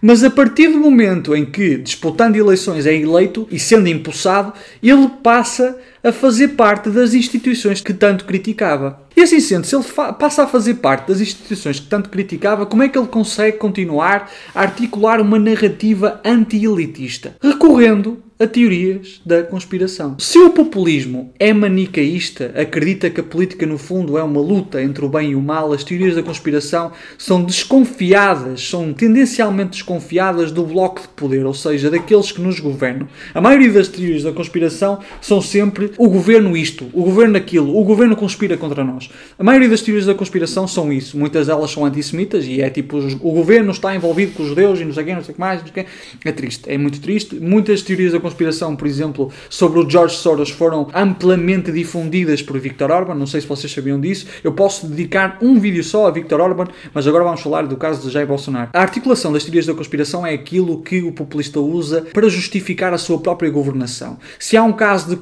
mas 0.00 0.22
a 0.24 0.30
partir 0.30 0.68
do 0.68 0.78
momento 0.78 1.34
em 1.34 1.44
que, 1.44 1.76
disputando 1.76 2.36
eleições, 2.36 2.86
é 2.86 2.94
eleito 2.94 3.46
e 3.50 3.58
sendo 3.58 3.88
impulsado, 3.88 4.52
ele 4.82 5.08
passa 5.22 5.78
a 6.02 6.12
fazer 6.12 6.48
parte 6.48 6.90
das 6.90 7.14
instituições 7.14 7.80
que 7.80 7.92
tanto 7.92 8.24
criticava. 8.24 9.00
E 9.16 9.22
assim 9.22 9.40
sendo, 9.40 9.66
se 9.66 9.74
ele 9.74 9.84
passa 10.18 10.44
a 10.44 10.46
fazer 10.46 10.74
parte 10.74 11.08
das 11.08 11.20
instituições 11.20 11.80
que 11.80 11.86
tanto 11.86 12.08
criticava, 12.08 12.66
como 12.66 12.82
é 12.82 12.88
que 12.88 12.96
ele 12.96 13.08
consegue 13.08 13.56
continuar 13.56 14.30
a 14.54 14.60
articular 14.60 15.20
uma 15.20 15.38
narrativa 15.38 16.20
anti-elitista? 16.24 17.34
Recorrendo 17.42 18.22
a 18.38 18.46
teorias 18.46 19.20
da 19.26 19.42
conspiração. 19.42 20.16
Se 20.18 20.38
o 20.38 20.50
populismo 20.50 21.32
é 21.40 21.52
manicaísta, 21.52 22.52
acredita 22.54 23.10
que 23.10 23.20
a 23.20 23.24
política 23.24 23.66
no 23.66 23.76
fundo 23.76 24.16
é 24.16 24.22
uma 24.22 24.40
luta 24.40 24.80
entre 24.80 25.04
o 25.04 25.08
bem 25.08 25.32
e 25.32 25.34
o 25.34 25.40
mal, 25.40 25.72
as 25.72 25.82
teorias 25.82 26.14
da 26.14 26.22
conspiração 26.22 26.92
são 27.18 27.42
desconfiadas, 27.42 28.68
são 28.68 28.92
tendencialmente 28.92 29.70
desconfiadas 29.70 30.52
do 30.52 30.62
bloco 30.62 31.02
de 31.02 31.08
poder, 31.08 31.44
ou 31.44 31.54
seja, 31.54 31.90
daqueles 31.90 32.30
que 32.30 32.40
nos 32.40 32.60
governam. 32.60 33.08
A 33.34 33.40
maioria 33.40 33.72
das 33.72 33.88
teorias 33.88 34.22
da 34.22 34.30
conspiração 34.30 35.00
são 35.20 35.42
sempre 35.42 35.87
o 35.96 36.08
governo 36.08 36.56
isto, 36.56 36.86
o 36.92 37.02
governo 37.02 37.36
aquilo, 37.36 37.76
o 37.76 37.84
governo 37.84 38.16
conspira 38.16 38.56
contra 38.56 38.84
nós. 38.84 39.10
A 39.38 39.44
maioria 39.44 39.68
das 39.68 39.80
teorias 39.80 40.06
da 40.06 40.14
conspiração 40.14 40.66
são 40.66 40.92
isso. 40.92 41.16
Muitas 41.16 41.46
delas 41.46 41.70
são 41.70 41.84
antissemitas 41.84 42.44
e 42.44 42.60
é 42.60 42.70
tipo 42.70 42.98
o 42.98 43.32
governo 43.32 43.70
está 43.70 43.94
envolvido 43.94 44.32
com 44.32 44.42
os 44.42 44.48
judeus 44.48 44.80
e 44.80 44.84
não 44.84 44.92
sei 44.92 45.04
quem, 45.04 45.14
não 45.14 45.22
sei 45.22 45.32
o 45.32 45.34
que 45.34 45.40
mais, 45.40 45.60
não 45.60 45.68
sei 45.68 45.82
o 45.82 45.86
que. 45.86 46.28
É 46.28 46.32
triste, 46.32 46.70
é 46.70 46.76
muito 46.76 47.00
triste. 47.00 47.36
Muitas 47.36 47.82
teorias 47.82 48.12
da 48.12 48.20
conspiração, 48.20 48.74
por 48.76 48.86
exemplo, 48.86 49.30
sobre 49.48 49.78
o 49.78 49.88
George 49.88 50.16
Soros 50.16 50.50
foram 50.50 50.88
amplamente 50.94 51.70
difundidas 51.72 52.42
por 52.42 52.58
Viktor 52.58 52.90
Orban. 52.90 53.14
Não 53.14 53.26
sei 53.26 53.40
se 53.40 53.46
vocês 53.46 53.72
sabiam 53.72 54.00
disso. 54.00 54.26
Eu 54.42 54.52
posso 54.52 54.86
dedicar 54.86 55.38
um 55.40 55.58
vídeo 55.58 55.82
só 55.84 56.06
a 56.06 56.10
Viktor 56.10 56.40
Orban, 56.40 56.66
mas 56.92 57.06
agora 57.06 57.24
vamos 57.24 57.40
falar 57.40 57.66
do 57.66 57.76
caso 57.76 58.02
de 58.02 58.12
Jair 58.12 58.26
Bolsonaro. 58.26 58.70
A 58.72 58.80
articulação 58.80 59.32
das 59.32 59.44
teorias 59.44 59.66
da 59.66 59.74
conspiração 59.74 60.26
é 60.26 60.34
aquilo 60.34 60.82
que 60.82 61.02
o 61.02 61.12
populista 61.12 61.60
usa 61.60 62.06
para 62.12 62.28
justificar 62.28 62.92
a 62.92 62.98
sua 62.98 63.18
própria 63.18 63.50
governação. 63.50 64.18
Se 64.38 64.56
há 64.56 64.62
um 64.62 64.72
caso 64.72 65.08
de 65.08 65.16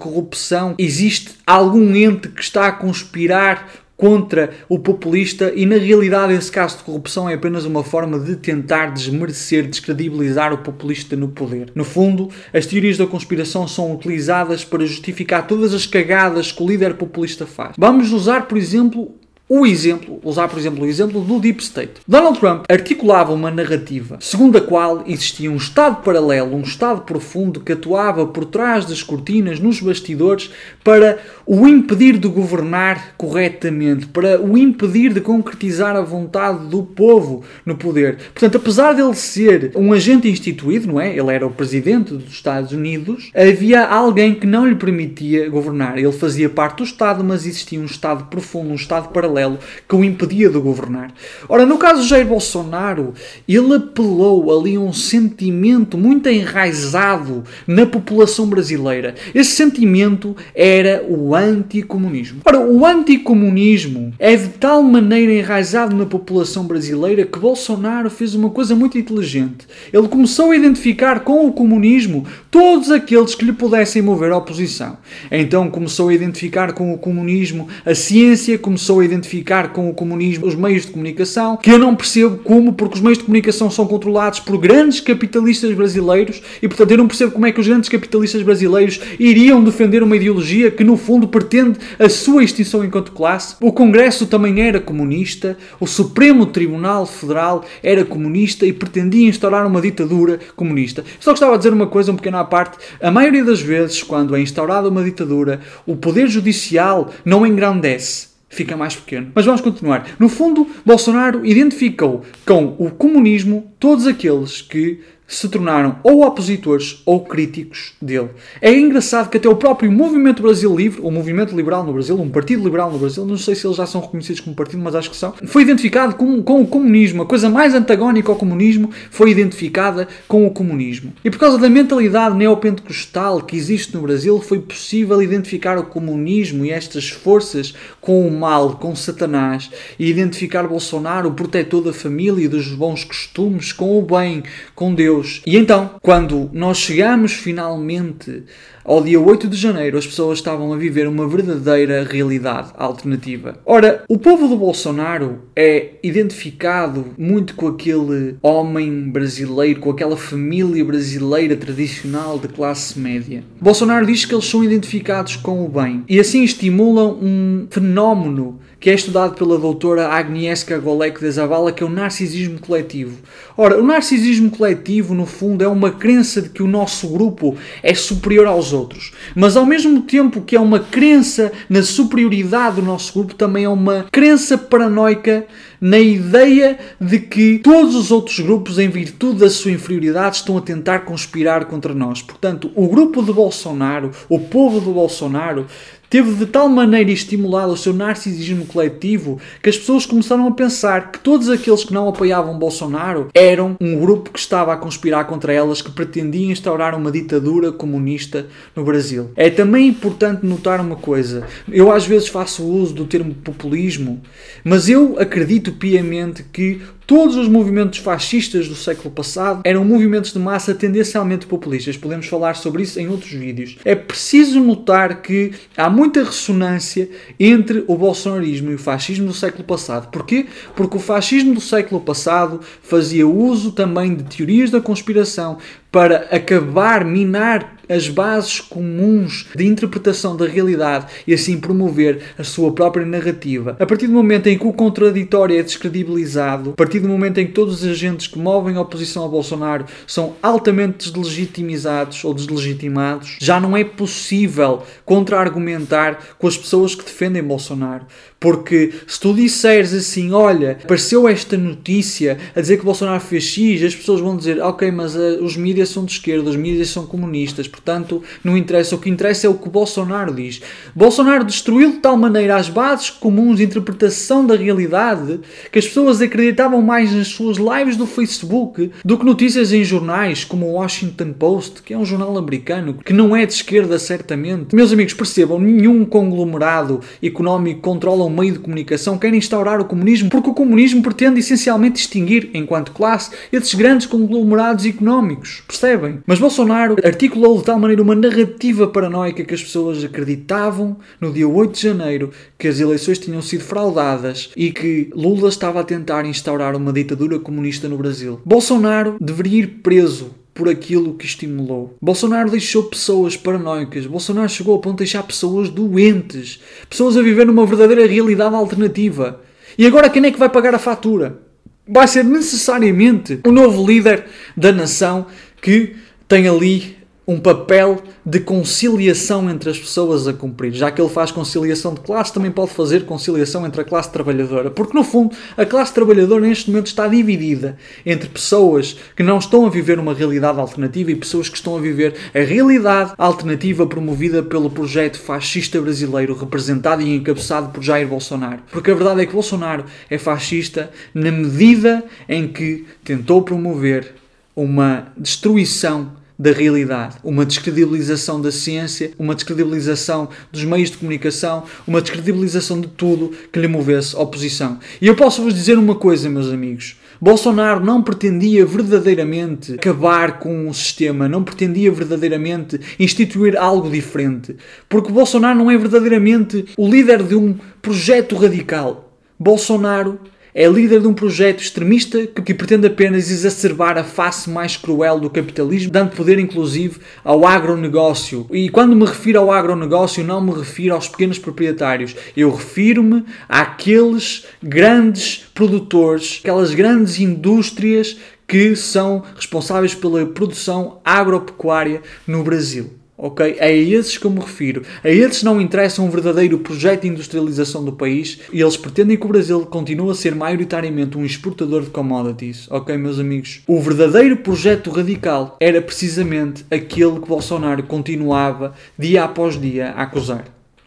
existe 0.78 1.32
algum 1.46 1.94
ente 1.94 2.28
que 2.28 2.40
está 2.40 2.66
a 2.66 2.72
conspirar 2.72 3.68
contra 3.96 4.50
o 4.68 4.78
populista 4.78 5.52
e 5.54 5.64
na 5.64 5.76
realidade 5.76 6.34
esse 6.34 6.52
caso 6.52 6.78
de 6.78 6.84
corrupção 6.84 7.28
é 7.28 7.34
apenas 7.34 7.64
uma 7.64 7.82
forma 7.82 8.18
de 8.18 8.36
tentar 8.36 8.92
desmerecer, 8.92 9.66
descredibilizar 9.66 10.52
o 10.52 10.58
populista 10.58 11.16
no 11.16 11.28
poder. 11.28 11.72
No 11.74 11.84
fundo, 11.84 12.28
as 12.52 12.66
teorias 12.66 12.98
da 12.98 13.06
conspiração 13.06 13.66
são 13.66 13.94
utilizadas 13.94 14.64
para 14.64 14.84
justificar 14.84 15.46
todas 15.46 15.72
as 15.72 15.86
cagadas 15.86 16.52
que 16.52 16.62
o 16.62 16.68
líder 16.68 16.94
populista 16.94 17.46
faz. 17.46 17.74
Vamos 17.78 18.12
usar, 18.12 18.46
por 18.46 18.58
exemplo, 18.58 19.14
o 19.48 19.64
exemplo, 19.64 20.20
usar 20.24 20.48
por 20.48 20.58
exemplo 20.58 20.84
o 20.84 20.88
exemplo 20.88 21.20
do 21.20 21.38
Deep 21.38 21.62
State. 21.62 22.00
Donald 22.06 22.40
Trump 22.40 22.64
articulava 22.68 23.32
uma 23.32 23.48
narrativa 23.48 24.18
segundo 24.20 24.58
a 24.58 24.60
qual 24.60 25.04
existia 25.06 25.50
um 25.50 25.56
Estado 25.56 26.02
paralelo, 26.02 26.56
um 26.56 26.62
Estado 26.62 27.02
profundo 27.02 27.60
que 27.60 27.72
atuava 27.72 28.26
por 28.26 28.44
trás 28.44 28.84
das 28.84 29.04
cortinas, 29.04 29.60
nos 29.60 29.80
bastidores, 29.80 30.50
para 30.82 31.20
o 31.46 31.68
impedir 31.68 32.18
de 32.18 32.26
governar 32.26 33.14
corretamente, 33.16 34.06
para 34.06 34.40
o 34.40 34.58
impedir 34.58 35.12
de 35.12 35.20
concretizar 35.20 35.94
a 35.94 36.00
vontade 36.00 36.66
do 36.66 36.82
povo 36.82 37.44
no 37.64 37.76
poder. 37.76 38.16
Portanto, 38.34 38.56
apesar 38.56 38.94
dele 38.94 39.14
ser 39.14 39.70
um 39.76 39.92
agente 39.92 40.28
instituído, 40.28 40.88
não 40.88 41.00
é? 41.00 41.16
Ele 41.16 41.32
era 41.32 41.46
o 41.46 41.50
presidente 41.50 42.14
dos 42.14 42.32
Estados 42.32 42.72
Unidos, 42.72 43.30
havia 43.32 43.86
alguém 43.86 44.34
que 44.34 44.46
não 44.46 44.66
lhe 44.66 44.74
permitia 44.74 45.48
governar. 45.48 45.98
Ele 45.98 46.10
fazia 46.10 46.50
parte 46.50 46.78
do 46.78 46.84
Estado, 46.84 47.22
mas 47.22 47.46
existia 47.46 47.80
um 47.80 47.84
Estado 47.84 48.24
profundo, 48.24 48.70
um 48.70 48.74
Estado 48.74 49.10
paralelo 49.10 49.35
paralelo 49.36 49.58
que 49.86 49.94
o 49.94 50.02
impedia 50.02 50.48
de 50.48 50.58
governar. 50.58 51.12
Ora, 51.48 51.66
no 51.66 51.76
caso 51.76 52.02
de 52.02 52.08
Jair 52.08 52.26
Bolsonaro, 52.26 53.12
ele 53.46 53.74
apelou 53.74 54.58
ali 54.58 54.76
a 54.76 54.80
um 54.80 54.92
sentimento 54.92 55.98
muito 55.98 56.28
enraizado 56.28 57.44
na 57.66 57.84
população 57.84 58.46
brasileira. 58.46 59.14
Esse 59.34 59.50
sentimento 59.50 60.34
era 60.54 61.04
o 61.06 61.34
anticomunismo. 61.34 62.40
Ora, 62.44 62.60
o 62.60 62.86
anticomunismo 62.86 64.14
é 64.18 64.34
de 64.34 64.48
tal 64.48 64.82
maneira 64.82 65.32
enraizado 65.32 65.94
na 65.94 66.06
população 66.06 66.64
brasileira 66.64 67.26
que 67.26 67.38
Bolsonaro 67.38 68.08
fez 68.08 68.34
uma 68.34 68.50
coisa 68.50 68.74
muito 68.74 68.96
inteligente. 68.96 69.66
Ele 69.92 70.08
começou 70.08 70.50
a 70.50 70.56
identificar 70.56 71.20
com 71.20 71.46
o 71.46 71.52
comunismo 71.52 72.24
todos 72.50 72.90
aqueles 72.90 73.34
que 73.34 73.44
lhe 73.44 73.52
pudessem 73.52 74.00
mover 74.00 74.32
a 74.32 74.38
oposição. 74.38 74.96
Então 75.30 75.70
começou 75.70 76.08
a 76.08 76.14
identificar 76.14 76.72
com 76.72 76.92
o 76.92 76.98
comunismo 76.98 77.68
a 77.84 77.94
ciência, 77.94 78.58
começou 78.58 79.00
a 79.00 79.04
identificar 79.04 79.25
identificar 79.26 79.72
com 79.72 79.90
o 79.90 79.94
comunismo 79.94 80.46
os 80.46 80.54
meios 80.54 80.86
de 80.86 80.92
comunicação, 80.92 81.56
que 81.56 81.70
eu 81.70 81.78
não 81.78 81.94
percebo 81.94 82.38
como, 82.38 82.72
porque 82.72 82.94
os 82.94 83.00
meios 83.00 83.18
de 83.18 83.24
comunicação 83.24 83.70
são 83.70 83.86
controlados 83.86 84.40
por 84.40 84.56
grandes 84.58 85.00
capitalistas 85.00 85.74
brasileiros 85.74 86.42
e, 86.62 86.68
portanto, 86.68 86.90
eu 86.92 86.98
não 86.98 87.08
percebo 87.08 87.32
como 87.32 87.46
é 87.46 87.52
que 87.52 87.60
os 87.60 87.66
grandes 87.66 87.88
capitalistas 87.88 88.42
brasileiros 88.42 89.00
iriam 89.18 89.62
defender 89.62 90.02
uma 90.02 90.16
ideologia 90.16 90.70
que, 90.70 90.84
no 90.84 90.96
fundo, 90.96 91.28
pretende 91.28 91.78
a 91.98 92.08
sua 92.08 92.44
extinção 92.44 92.84
enquanto 92.84 93.12
classe. 93.12 93.56
O 93.60 93.72
Congresso 93.72 94.26
também 94.26 94.60
era 94.60 94.80
comunista, 94.80 95.56
o 95.80 95.86
Supremo 95.86 96.46
Tribunal 96.46 97.06
Federal 97.06 97.64
era 97.82 98.04
comunista 98.04 98.64
e 98.64 98.72
pretendia 98.72 99.28
instaurar 99.28 99.66
uma 99.66 99.80
ditadura 99.80 100.38
comunista. 100.54 101.04
Só 101.18 101.32
gostava 101.32 101.52
de 101.52 101.58
dizer 101.58 101.72
uma 101.72 101.86
coisa, 101.86 102.12
um 102.12 102.16
pequeno 102.16 102.38
à 102.38 102.44
parte. 102.44 102.78
A 103.00 103.10
maioria 103.10 103.44
das 103.44 103.60
vezes, 103.60 104.02
quando 104.02 104.36
é 104.36 104.40
instaurada 104.40 104.88
uma 104.88 105.02
ditadura, 105.02 105.60
o 105.86 105.96
poder 105.96 106.28
judicial 106.28 107.10
não 107.24 107.46
engrandece 107.46 108.35
fica 108.48 108.76
mais 108.76 108.96
pequeno. 108.96 109.32
Mas 109.34 109.44
vamos 109.44 109.60
continuar. 109.60 110.06
No 110.18 110.28
fundo, 110.28 110.66
Bolsonaro 110.84 111.44
identificou 111.44 112.22
com 112.44 112.76
o 112.78 112.90
comunismo 112.90 113.72
todos 113.78 114.06
aqueles 114.06 114.62
que 114.62 115.00
se 115.26 115.48
tornaram 115.48 115.98
ou 116.02 116.24
opositores 116.24 117.02
ou 117.04 117.24
críticos 117.24 117.94
dele. 118.00 118.30
É 118.60 118.72
engraçado 118.72 119.28
que 119.28 119.36
até 119.36 119.48
o 119.48 119.56
próprio 119.56 119.90
Movimento 119.90 120.42
Brasil 120.42 120.74
Livre, 120.74 121.00
o 121.02 121.10
Movimento 121.10 121.54
Liberal 121.54 121.84
no 121.84 121.92
Brasil, 121.92 122.20
um 122.20 122.30
partido 122.30 122.62
liberal 122.62 122.92
no 122.92 122.98
Brasil, 122.98 123.24
não 123.24 123.36
sei 123.36 123.54
se 123.54 123.66
eles 123.66 123.76
já 123.76 123.86
são 123.86 124.00
reconhecidos 124.00 124.40
como 124.40 124.54
partido, 124.54 124.82
mas 124.82 124.94
acho 124.94 125.10
que 125.10 125.16
são, 125.16 125.34
foi 125.46 125.62
identificado 125.62 126.14
com, 126.14 126.42
com 126.42 126.62
o 126.62 126.66
comunismo. 126.66 127.22
A 127.22 127.26
coisa 127.26 127.48
mais 127.48 127.74
antagónica 127.74 128.30
ao 128.30 128.36
comunismo 128.36 128.90
foi 129.10 129.30
identificada 129.30 130.06
com 130.28 130.46
o 130.46 130.50
comunismo. 130.50 131.12
E 131.24 131.30
por 131.30 131.38
causa 131.38 131.58
da 131.58 131.68
mentalidade 131.68 132.36
neopentecostal 132.36 133.40
que 133.42 133.56
existe 133.56 133.94
no 133.94 134.02
Brasil, 134.02 134.40
foi 134.40 134.60
possível 134.60 135.20
identificar 135.20 135.78
o 135.78 135.84
comunismo 135.84 136.64
e 136.64 136.70
estas 136.70 137.08
forças 137.08 137.74
com 138.00 138.26
o 138.26 138.30
mal, 138.30 138.76
com 138.76 138.94
Satanás, 138.94 139.70
e 139.98 140.08
identificar 140.08 140.68
Bolsonaro, 140.68 141.28
o 141.28 141.34
protetor 141.34 141.82
da 141.82 141.92
família 141.92 142.44
e 142.44 142.48
dos 142.48 142.68
bons 142.68 143.04
costumes, 143.04 143.72
com 143.72 143.98
o 143.98 144.02
bem, 144.02 144.42
com 144.74 144.94
Deus. 144.94 145.15
E 145.46 145.56
então, 145.56 145.90
quando 146.02 146.50
nós 146.52 146.78
chegamos 146.78 147.32
finalmente 147.32 148.44
ao 148.84 149.02
dia 149.02 149.20
8 149.20 149.48
de 149.48 149.56
janeiro, 149.56 149.98
as 149.98 150.06
pessoas 150.06 150.38
estavam 150.38 150.72
a 150.72 150.76
viver 150.76 151.08
uma 151.08 151.26
verdadeira 151.26 152.04
realidade 152.04 152.70
alternativa. 152.76 153.58
Ora, 153.66 154.04
o 154.08 154.16
povo 154.16 154.46
do 154.46 154.56
Bolsonaro 154.56 155.40
é 155.56 155.94
identificado 156.02 157.06
muito 157.18 157.54
com 157.54 157.66
aquele 157.66 158.36
homem 158.40 159.10
brasileiro, 159.10 159.80
com 159.80 159.90
aquela 159.90 160.16
família 160.16 160.84
brasileira 160.84 161.56
tradicional 161.56 162.38
de 162.38 162.48
classe 162.48 162.98
média. 162.98 163.42
Bolsonaro 163.60 164.06
diz 164.06 164.24
que 164.24 164.34
eles 164.34 164.46
são 164.46 164.62
identificados 164.62 165.34
com 165.36 165.64
o 165.64 165.68
bem 165.68 166.04
e 166.08 166.20
assim 166.20 166.44
estimulam 166.44 167.18
um 167.20 167.66
fenómeno 167.68 168.60
que 168.78 168.90
é 168.90 168.94
estudado 168.94 169.34
pela 169.34 169.58
doutora 169.58 170.08
Agnieszka 170.08 170.78
Golek 170.78 171.18
de 171.20 171.30
Zavala, 171.30 171.72
que 171.72 171.82
é 171.82 171.86
o 171.86 171.90
narcisismo 171.90 172.58
coletivo. 172.60 173.18
Ora, 173.56 173.80
o 173.80 173.82
narcisismo 173.82 174.50
coletivo, 174.50 175.14
no 175.14 175.24
fundo, 175.24 175.64
é 175.64 175.68
uma 175.68 175.90
crença 175.90 176.42
de 176.42 176.50
que 176.50 176.62
o 176.62 176.66
nosso 176.66 177.08
grupo 177.08 177.56
é 177.82 177.94
superior 177.94 178.46
aos 178.46 178.72
outros. 178.72 179.12
Mas 179.34 179.56
ao 179.56 179.64
mesmo 179.64 180.02
tempo 180.02 180.42
que 180.42 180.54
é 180.54 180.60
uma 180.60 180.78
crença 180.78 181.50
na 181.68 181.82
superioridade 181.82 182.76
do 182.76 182.82
nosso 182.82 183.14
grupo, 183.14 183.34
também 183.34 183.64
é 183.64 183.68
uma 183.68 184.06
crença 184.12 184.58
paranoica 184.58 185.46
na 185.80 185.98
ideia 185.98 186.78
de 187.00 187.18
que 187.18 187.58
todos 187.58 187.94
os 187.94 188.10
outros 188.10 188.40
grupos, 188.40 188.78
em 188.78 188.88
virtude 188.88 189.40
da 189.40 189.50
sua 189.50 189.70
inferioridade, 189.70 190.36
estão 190.36 190.56
a 190.56 190.60
tentar 190.60 191.00
conspirar 191.00 191.66
contra 191.66 191.94
nós. 191.94 192.22
Portanto, 192.22 192.70
o 192.74 192.88
grupo 192.88 193.22
de 193.22 193.32
Bolsonaro, 193.32 194.10
o 194.28 194.38
povo 194.38 194.80
de 194.80 194.86
Bolsonaro, 194.86 195.66
teve 196.08 196.34
de 196.34 196.46
tal 196.46 196.68
maneira 196.68 197.10
estimulado 197.10 197.72
o 197.72 197.76
seu 197.76 197.92
narcisismo 197.92 198.66
coletivo 198.66 199.40
que 199.62 199.68
as 199.68 199.76
pessoas 199.76 200.06
começaram 200.06 200.46
a 200.46 200.52
pensar 200.52 201.12
que 201.12 201.18
todos 201.18 201.48
aqueles 201.48 201.84
que 201.84 201.92
não 201.92 202.08
apoiavam 202.08 202.58
Bolsonaro 202.58 203.28
eram 203.34 203.76
um 203.80 203.98
grupo 203.98 204.30
que 204.30 204.38
estava 204.38 204.72
a 204.72 204.76
conspirar 204.76 205.26
contra 205.26 205.52
elas, 205.52 205.82
que 205.82 205.90
pretendia 205.90 206.50
instaurar 206.52 206.94
uma 206.94 207.10
ditadura 207.10 207.72
comunista 207.72 208.46
no 208.74 208.84
Brasil. 208.84 209.30
É 209.36 209.50
também 209.50 209.88
importante 209.88 210.44
notar 210.46 210.80
uma 210.80 210.96
coisa. 210.96 211.46
Eu 211.70 211.92
às 211.92 212.06
vezes 212.06 212.28
faço 212.28 212.64
uso 212.64 212.94
do 212.94 213.04
termo 213.04 213.34
populismo, 213.34 214.20
mas 214.64 214.88
eu 214.88 215.16
acredito 215.18 215.72
piamente 215.72 216.42
que 216.52 216.80
Todos 217.06 217.36
os 217.36 217.46
movimentos 217.46 218.00
fascistas 218.00 218.66
do 218.66 218.74
século 218.74 219.12
passado 219.12 219.60
eram 219.62 219.84
movimentos 219.84 220.32
de 220.32 220.40
massa 220.40 220.74
tendencialmente 220.74 221.46
populistas. 221.46 221.96
Podemos 221.96 222.26
falar 222.26 222.56
sobre 222.56 222.82
isso 222.82 222.98
em 222.98 223.06
outros 223.06 223.30
vídeos. 223.30 223.76
É 223.84 223.94
preciso 223.94 224.58
notar 224.58 225.22
que 225.22 225.52
há 225.76 225.88
muita 225.88 226.24
ressonância 226.24 227.08
entre 227.38 227.84
o 227.86 227.96
bolsonarismo 227.96 228.72
e 228.72 228.74
o 228.74 228.78
fascismo 228.78 229.28
do 229.28 229.32
século 229.32 229.62
passado. 229.62 230.10
Porquê? 230.10 230.46
Porque 230.74 230.96
o 230.96 231.00
fascismo 231.00 231.54
do 231.54 231.60
século 231.60 232.00
passado 232.00 232.60
fazia 232.82 233.28
uso 233.28 233.70
também 233.70 234.16
de 234.16 234.24
teorias 234.24 234.72
da 234.72 234.80
conspiração 234.80 235.58
para 235.92 236.26
acabar, 236.32 237.04
minar 237.04 237.75
as 237.88 238.08
bases 238.08 238.60
comuns 238.60 239.48
de 239.54 239.66
interpretação 239.66 240.36
da 240.36 240.46
realidade 240.46 241.06
e 241.26 241.34
assim 241.34 241.58
promover 241.58 242.20
a 242.38 242.44
sua 242.44 242.72
própria 242.72 243.06
narrativa. 243.06 243.76
A 243.78 243.86
partir 243.86 244.06
do 244.06 244.12
momento 244.12 244.48
em 244.48 244.58
que 244.58 244.66
o 244.66 244.72
contraditório 244.72 245.58
é 245.58 245.62
descredibilizado, 245.62 246.70
a 246.70 246.74
partir 246.74 247.00
do 247.00 247.08
momento 247.08 247.38
em 247.38 247.46
que 247.46 247.52
todos 247.52 247.82
os 247.82 247.88
agentes 247.88 248.26
que 248.26 248.38
movem 248.38 248.76
a 248.76 248.80
oposição 248.80 249.24
a 249.24 249.28
Bolsonaro 249.28 249.86
são 250.06 250.34
altamente 250.42 251.10
deslegitimizados 251.10 252.24
ou 252.24 252.34
deslegitimados, 252.34 253.36
já 253.40 253.60
não 253.60 253.76
é 253.76 253.84
possível 253.84 254.82
contra-argumentar 255.04 256.18
com 256.38 256.46
as 256.46 256.56
pessoas 256.56 256.94
que 256.94 257.04
defendem 257.04 257.42
Bolsonaro. 257.42 258.06
Porque 258.38 258.92
se 259.06 259.18
tu 259.18 259.32
disseres 259.34 259.92
assim, 259.94 260.32
olha, 260.32 260.78
apareceu 260.82 261.26
esta 261.26 261.56
notícia 261.56 262.38
a 262.54 262.60
dizer 262.60 262.78
que 262.78 262.84
Bolsonaro 262.84 263.20
fez 263.20 263.44
X, 263.44 263.82
as 263.82 263.94
pessoas 263.94 264.20
vão 264.20 264.36
dizer, 264.36 264.60
ok, 264.60 264.90
mas 264.90 265.16
uh, 265.16 265.42
os 265.42 265.56
mídias 265.56 265.88
são 265.88 266.04
de 266.04 266.12
esquerda, 266.12 266.50
os 266.50 266.56
mídias 266.56 266.90
são 266.90 267.06
comunistas, 267.06 267.66
portanto 267.76 268.22
não 268.42 268.56
interessa. 268.56 268.94
O 268.94 268.98
que 268.98 269.10
interessa 269.10 269.46
é 269.46 269.50
o 269.50 269.54
que 269.54 269.68
Bolsonaro 269.68 270.34
diz. 270.34 270.62
Bolsonaro 270.94 271.44
destruiu 271.44 271.92
de 271.92 271.98
tal 271.98 272.16
maneira 272.16 272.56
as 272.56 272.68
bases 272.68 273.10
comuns 273.10 273.58
de 273.58 273.64
interpretação 273.64 274.46
da 274.46 274.56
realidade 274.56 275.40
que 275.70 275.78
as 275.78 275.86
pessoas 275.86 276.22
acreditavam 276.22 276.80
mais 276.80 277.12
nas 277.12 277.28
suas 277.28 277.58
lives 277.58 277.96
do 277.96 278.06
Facebook 278.06 278.90
do 279.04 279.18
que 279.18 279.24
notícias 279.24 279.72
em 279.72 279.84
jornais 279.84 280.44
como 280.44 280.66
o 280.66 280.72
Washington 280.72 281.32
Post, 281.32 281.82
que 281.82 281.92
é 281.92 281.98
um 281.98 282.04
jornal 282.04 282.36
americano, 282.38 282.98
que 283.04 283.12
não 283.12 283.36
é 283.36 283.44
de 283.44 283.52
esquerda 283.52 283.98
certamente. 283.98 284.74
Meus 284.74 284.92
amigos, 284.92 285.12
percebam, 285.12 285.58
nenhum 285.58 286.04
conglomerado 286.04 287.00
económico 287.22 287.80
controla 287.80 288.24
um 288.24 288.30
meio 288.30 288.54
de 288.54 288.58
comunicação 288.60 289.18
quer 289.18 289.34
instaurar 289.34 289.80
o 289.80 289.84
comunismo 289.84 290.30
porque 290.30 290.50
o 290.50 290.54
comunismo 290.54 291.02
pretende 291.02 291.40
essencialmente 291.40 291.96
distinguir, 291.96 292.50
enquanto 292.54 292.92
classe, 292.92 293.30
esses 293.52 293.74
grandes 293.74 294.06
conglomerados 294.06 294.86
económicos. 294.86 295.62
Percebem? 295.66 296.20
Mas 296.26 296.38
Bolsonaro 296.38 296.96
articulou 297.04 297.56
tal 297.66 297.80
maneira 297.80 298.00
uma 298.00 298.14
narrativa 298.14 298.86
paranoica 298.86 299.42
que 299.42 299.52
as 299.52 299.60
pessoas 299.60 300.04
acreditavam 300.04 300.96
no 301.20 301.32
dia 301.32 301.48
8 301.48 301.72
de 301.72 301.82
janeiro 301.82 302.30
que 302.56 302.68
as 302.68 302.78
eleições 302.78 303.18
tinham 303.18 303.42
sido 303.42 303.64
fraudadas 303.64 304.52
e 304.56 304.70
que 304.70 305.10
Lula 305.12 305.48
estava 305.48 305.80
a 305.80 305.84
tentar 305.84 306.24
instaurar 306.26 306.76
uma 306.76 306.92
ditadura 306.92 307.40
comunista 307.40 307.88
no 307.88 307.98
Brasil. 307.98 308.40
Bolsonaro 308.44 309.16
deveria 309.20 309.64
ir 309.64 309.66
preso 309.82 310.30
por 310.54 310.68
aquilo 310.68 311.14
que 311.14 311.26
estimulou. 311.26 311.96
Bolsonaro 312.00 312.52
deixou 312.52 312.84
pessoas 312.84 313.36
paranoicas. 313.36 314.06
Bolsonaro 314.06 314.48
chegou 314.48 314.74
ao 314.74 314.80
ponto 314.80 314.98
de 314.98 314.98
deixar 314.98 315.24
pessoas 315.24 315.68
doentes. 315.68 316.60
Pessoas 316.88 317.16
a 317.16 317.22
viver 317.22 317.46
numa 317.46 317.66
verdadeira 317.66 318.06
realidade 318.06 318.54
alternativa. 318.54 319.40
E 319.76 319.84
agora 319.84 320.08
quem 320.08 320.24
é 320.24 320.30
que 320.30 320.38
vai 320.38 320.48
pagar 320.48 320.76
a 320.76 320.78
fatura? 320.78 321.40
Vai 321.86 322.06
ser 322.06 322.24
necessariamente 322.24 323.40
o 323.44 323.50
novo 323.50 323.84
líder 323.84 324.26
da 324.56 324.70
nação 324.70 325.26
que 325.60 325.96
tem 326.28 326.46
ali 326.48 326.95
um 327.26 327.40
papel 327.40 328.00
de 328.24 328.38
conciliação 328.38 329.50
entre 329.50 329.68
as 329.68 329.78
pessoas 329.78 330.28
a 330.28 330.32
cumprir. 330.32 330.72
Já 330.72 330.92
que 330.92 331.00
ele 331.00 331.10
faz 331.10 331.32
conciliação 331.32 331.92
de 331.92 332.00
classe, 332.00 332.32
também 332.32 332.52
pode 332.52 332.70
fazer 332.70 333.04
conciliação 333.04 333.66
entre 333.66 333.80
a 333.80 333.84
classe 333.84 334.12
trabalhadora. 334.12 334.70
Porque, 334.70 334.96
no 334.96 335.02
fundo, 335.02 335.34
a 335.56 335.66
classe 335.66 335.92
trabalhadora 335.92 336.46
neste 336.46 336.70
momento 336.70 336.86
está 336.86 337.08
dividida 337.08 337.76
entre 338.04 338.28
pessoas 338.28 338.96
que 339.16 339.24
não 339.24 339.38
estão 339.38 339.66
a 339.66 339.70
viver 339.70 339.98
uma 339.98 340.14
realidade 340.14 340.60
alternativa 340.60 341.10
e 341.10 341.16
pessoas 341.16 341.48
que 341.48 341.56
estão 341.56 341.76
a 341.76 341.80
viver 341.80 342.14
a 342.32 342.40
realidade 342.40 343.12
alternativa 343.18 343.86
promovida 343.86 344.42
pelo 344.42 344.70
projeto 344.70 345.18
fascista 345.18 345.80
brasileiro, 345.80 346.36
representado 346.36 347.02
e 347.02 347.16
encabeçado 347.16 347.70
por 347.70 347.82
Jair 347.82 348.06
Bolsonaro. 348.06 348.62
Porque 348.70 348.90
a 348.90 348.94
verdade 348.94 349.22
é 349.22 349.26
que 349.26 349.32
Bolsonaro 349.32 349.84
é 350.08 350.16
fascista 350.16 350.90
na 351.12 351.32
medida 351.32 352.04
em 352.28 352.46
que 352.46 352.86
tentou 353.02 353.42
promover 353.42 354.14
uma 354.54 355.08
destruição 355.16 356.12
da 356.38 356.52
realidade, 356.52 357.16
uma 357.24 357.46
descredibilização 357.46 358.40
da 358.40 358.52
ciência, 358.52 359.12
uma 359.18 359.34
descredibilização 359.34 360.28
dos 360.52 360.64
meios 360.64 360.90
de 360.90 360.98
comunicação, 360.98 361.64
uma 361.86 362.00
descredibilização 362.00 362.80
de 362.80 362.88
tudo 362.88 363.32
que 363.50 363.58
lhe 363.58 363.68
movesse 363.68 364.14
oposição. 364.14 364.78
E 365.00 365.06
eu 365.06 365.16
posso 365.16 365.42
vos 365.42 365.54
dizer 365.54 365.78
uma 365.78 365.94
coisa, 365.94 366.28
meus 366.28 366.50
amigos. 366.50 366.96
Bolsonaro 367.18 367.82
não 367.82 368.02
pretendia 368.02 368.66
verdadeiramente 368.66 369.74
acabar 369.74 370.38
com 370.38 370.68
o 370.68 370.74
sistema, 370.74 371.26
não 371.28 371.42
pretendia 371.42 371.90
verdadeiramente 371.90 372.78
instituir 372.98 373.56
algo 373.56 373.90
diferente, 373.90 374.54
porque 374.88 375.10
Bolsonaro 375.10 375.58
não 375.58 375.70
é 375.70 375.78
verdadeiramente 375.78 376.66
o 376.76 376.86
líder 376.86 377.22
de 377.22 377.34
um 377.34 377.54
projeto 377.80 378.36
radical. 378.36 379.14
Bolsonaro 379.38 380.20
é 380.58 380.66
líder 380.66 381.02
de 381.02 381.06
um 381.06 381.12
projeto 381.12 381.60
extremista 381.60 382.26
que, 382.26 382.40
que, 382.40 382.54
pretende 382.54 382.86
apenas 382.86 383.30
exacerbar 383.30 383.98
a 383.98 384.02
face 384.02 384.48
mais 384.48 384.74
cruel 384.74 385.20
do 385.20 385.28
capitalismo, 385.28 385.92
dando 385.92 386.16
poder 386.16 386.38
inclusive 386.38 386.98
ao 387.22 387.46
agronegócio. 387.46 388.46
E 388.50 388.70
quando 388.70 388.96
me 388.96 389.04
refiro 389.04 389.38
ao 389.38 389.52
agronegócio, 389.52 390.24
não 390.24 390.40
me 390.40 390.54
refiro 390.54 390.94
aos 390.94 391.10
pequenos 391.10 391.38
proprietários, 391.38 392.16
eu 392.34 392.50
refiro-me 392.50 393.22
àqueles 393.46 394.46
grandes 394.62 395.46
produtores, 395.52 396.40
aquelas 396.42 396.72
grandes 396.72 397.20
indústrias 397.20 398.16
que 398.48 398.74
são 398.74 399.24
responsáveis 399.34 399.94
pela 399.94 400.24
produção 400.24 401.02
agropecuária 401.04 402.00
no 402.26 402.42
Brasil. 402.42 402.92
Ok? 403.16 403.56
É 403.58 403.66
a 403.66 403.72
esses 403.72 404.18
que 404.18 404.24
eu 404.24 404.30
me 404.30 404.40
refiro. 404.40 404.82
A 405.02 405.08
esses 405.08 405.42
não 405.42 405.60
interessa 405.60 406.02
um 406.02 406.10
verdadeiro 406.10 406.58
projeto 406.58 407.02
de 407.02 407.08
industrialização 407.08 407.84
do 407.84 407.92
país 407.92 408.40
e 408.52 408.60
eles 408.60 408.76
pretendem 408.76 409.16
que 409.16 409.24
o 409.24 409.28
Brasil 409.28 409.64
continue 409.66 410.10
a 410.10 410.14
ser 410.14 410.34
maioritariamente 410.34 411.16
um 411.16 411.24
exportador 411.24 411.82
de 411.82 411.90
commodities, 411.90 412.70
ok, 412.70 412.96
meus 412.96 413.18
amigos? 413.18 413.62
O 413.66 413.80
verdadeiro 413.80 414.36
projeto 414.38 414.90
radical 414.90 415.56
era 415.60 415.80
precisamente 415.80 416.64
aquele 416.70 417.20
que 417.20 417.28
Bolsonaro 417.28 417.82
continuava 417.84 418.74
dia 418.98 419.24
após 419.24 419.60
dia 419.60 419.90
a 419.90 420.02
acusar: 420.02 420.44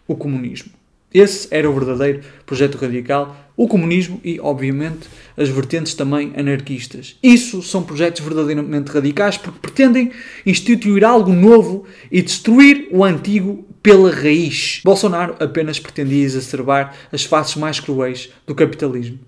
o 0.07 0.15
comunismo. 0.15 0.71
Esse 1.13 1.47
era 1.49 1.69
o 1.69 1.73
verdadeiro 1.73 2.21
projeto 2.45 2.77
radical, 2.77 3.35
o 3.59 3.67
comunismo 3.67 4.21
e, 4.23 4.39
obviamente, 4.39 5.09
as 5.35 5.49
vertentes 5.49 5.93
também 5.93 6.31
anarquistas. 6.37 7.17
Isso 7.21 7.61
são 7.61 7.83
projetos 7.83 8.21
verdadeiramente 8.21 8.89
radicais 8.89 9.37
porque 9.37 9.59
pretendem 9.59 10.13
instituir 10.45 11.03
algo 11.03 11.33
novo 11.33 11.83
e 12.09 12.21
destruir 12.21 12.87
o 12.89 13.03
antigo 13.03 13.65
pela 13.83 14.15
raiz. 14.15 14.79
Bolsonaro 14.85 15.35
apenas 15.41 15.77
pretendia 15.77 16.23
exacerbar 16.23 16.95
as 17.11 17.25
faces 17.25 17.57
mais 17.57 17.81
cruéis 17.81 18.29
do 18.47 18.55
capitalismo. 18.55 19.19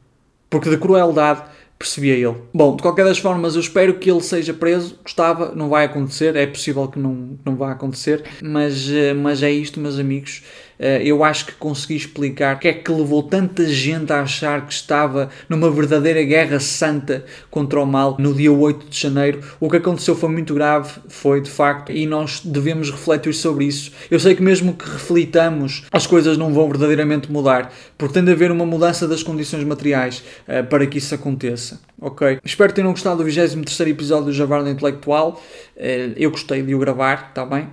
Porque 0.49 0.69
de 0.69 0.77
crueldade 0.77 1.43
percebia 1.77 2.13
ele. 2.13 2.37
Bom, 2.53 2.75
de 2.75 2.81
qualquer 2.81 3.03
das 3.03 3.17
formas, 3.17 3.55
eu 3.55 3.61
espero 3.61 3.95
que 3.95 4.09
ele 4.09 4.21
seja 4.21 4.53
preso. 4.53 4.97
Gostava, 5.03 5.53
não 5.55 5.67
vai 5.67 5.85
acontecer, 5.85 6.35
é 6.35 6.45
possível 6.45 6.87
que 6.87 6.99
não, 6.99 7.37
não 7.43 7.55
vá 7.55 7.71
acontecer, 7.71 8.23
mas, 8.41 8.89
eh, 8.89 9.13
mas 9.13 9.41
é 9.41 9.51
isto, 9.51 9.79
meus 9.79 9.99
amigos. 9.99 10.43
Eh, 10.81 11.03
eu 11.05 11.23
acho 11.23 11.45
que 11.45 11.51
consegui 11.53 11.95
explicar 11.95 12.55
o 12.55 12.59
que 12.59 12.67
é 12.67 12.73
que 12.73 12.91
levou 12.91 13.21
tanta 13.21 13.67
gente 13.67 14.11
a 14.11 14.21
achar 14.21 14.65
que 14.65 14.73
estava 14.73 15.29
numa 15.47 15.69
verdadeira 15.69 16.23
guerra 16.23 16.59
santa 16.59 17.23
contra 17.51 17.79
o 17.79 17.85
mal 17.85 18.15
no 18.17 18.33
dia 18.33 18.51
8 18.51 18.89
de 18.89 18.99
janeiro. 18.99 19.41
O 19.59 19.69
que 19.69 19.77
aconteceu 19.77 20.15
foi 20.15 20.29
muito 20.29 20.55
grave, 20.55 20.91
foi 21.07 21.39
de 21.39 21.51
facto, 21.51 21.91
e 21.91 22.07
nós 22.07 22.41
devemos 22.43 22.89
refletir 22.89 23.33
sobre 23.33 23.65
isso. 23.65 23.91
Eu 24.09 24.19
sei 24.19 24.33
que 24.33 24.41
mesmo 24.41 24.73
que 24.73 24.89
reflitamos, 24.89 25.85
as 25.91 26.07
coisas 26.07 26.35
não 26.35 26.51
vão 26.51 26.67
verdadeiramente 26.67 27.31
mudar, 27.31 27.71
porque 27.95 28.15
tem 28.15 28.25
de 28.25 28.31
haver 28.31 28.49
uma 28.51 28.65
mudança 28.65 29.07
das 29.07 29.21
condições 29.21 29.63
materiais 29.63 30.23
uh, 30.47 30.65
para 30.67 30.87
que 30.87 30.97
isso 30.97 31.13
aconteça. 31.13 31.79
Ok? 31.99 32.39
Espero 32.43 32.69
que 32.69 32.75
tenham 32.75 32.89
gostado 32.89 33.17
do 33.17 33.23
23 33.23 33.91
episódio 33.91 34.25
do 34.25 34.33
Javarda 34.33 34.71
Intelectual. 34.71 35.39
Uh, 35.77 36.13
eu 36.17 36.31
gostei 36.31 36.63
de 36.63 36.73
o 36.73 36.79
gravar, 36.79 37.27
está 37.29 37.45
bem? 37.45 37.69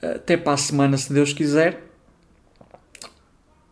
Até 0.00 0.38
para 0.38 0.54
a 0.54 0.56
semana, 0.56 0.96
se 0.96 1.12
Deus 1.12 1.34
quiser. 1.34 1.89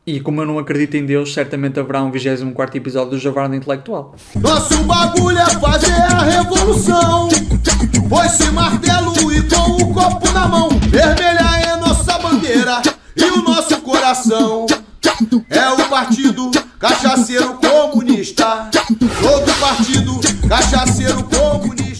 E 0.08 0.20
como 0.20 0.40
eu 0.40 0.46
não 0.46 0.58
acredito 0.58 0.94
em 0.94 1.04
Deus, 1.04 1.34
certamente 1.34 1.78
haverá 1.78 2.02
um 2.02 2.10
24 2.10 2.78
episódio 2.78 3.10
do 3.10 3.18
Javarda 3.18 3.54
Intelectual. 3.54 4.14
Nosso 4.36 4.82
bagulho 4.84 5.36
é 5.36 5.50
fazer 5.50 5.92
a 5.92 6.22
revolução. 6.22 7.28
Foi-se 8.08 8.50
martelo 8.52 9.12
e 9.30 9.42
com 9.42 9.72
o 9.72 9.92
copo 9.92 10.32
na 10.32 10.48
mão. 10.48 10.70
Vermelha 10.88 11.60
é 11.62 11.76
nossa 11.76 12.18
bandeira 12.20 12.80
e 13.14 13.22
o 13.22 13.42
nosso 13.42 13.82
coração. 13.82 14.64
É 15.50 15.68
o 15.68 15.88
partido 15.90 16.52
cachaceiro 16.78 17.58
comunista. 17.58 18.70
Todo 19.20 19.60
partido 19.60 20.48
cachaceiro 20.48 21.22
comunista. 21.24 21.97